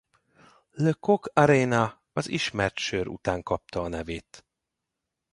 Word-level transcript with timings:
Le 0.71 0.93
Coq 0.93 1.31
Arena 1.33 2.01
az 2.13 2.29
ismert 2.29 2.77
sör 2.77 3.07
után 3.07 3.43
kapta 3.43 3.81
a 3.81 3.87
nevét. 3.87 4.45